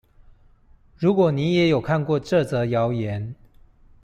[0.97, 3.35] 如果你也有看過這則謠言